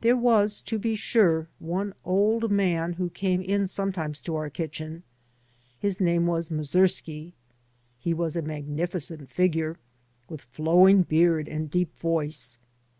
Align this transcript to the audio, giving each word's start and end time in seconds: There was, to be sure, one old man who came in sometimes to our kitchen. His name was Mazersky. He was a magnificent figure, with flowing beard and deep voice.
There 0.00 0.16
was, 0.16 0.60
to 0.62 0.76
be 0.76 0.96
sure, 0.96 1.46
one 1.60 1.94
old 2.04 2.50
man 2.50 2.94
who 2.94 3.10
came 3.10 3.40
in 3.40 3.68
sometimes 3.68 4.20
to 4.22 4.34
our 4.34 4.50
kitchen. 4.50 5.04
His 5.78 6.00
name 6.00 6.26
was 6.26 6.50
Mazersky. 6.50 7.34
He 7.96 8.12
was 8.12 8.34
a 8.34 8.42
magnificent 8.42 9.30
figure, 9.30 9.78
with 10.28 10.40
flowing 10.40 11.02
beard 11.04 11.46
and 11.46 11.70
deep 11.70 11.96
voice. 11.96 12.58